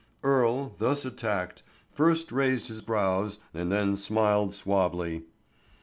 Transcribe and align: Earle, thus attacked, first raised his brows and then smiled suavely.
Earle, 0.23 0.73
thus 0.79 1.05
attacked, 1.05 1.61
first 1.91 2.31
raised 2.31 2.69
his 2.69 2.81
brows 2.81 3.37
and 3.53 3.71
then 3.71 3.95
smiled 3.95 4.51
suavely. 4.51 5.25